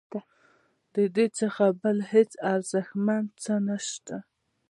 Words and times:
ددې 0.93 1.25
څخه 1.39 1.63
بل 1.81 1.97
هیڅ 2.13 2.31
ارزښتمن 2.53 3.23
څه 3.43 3.53
نشته. 3.67 4.17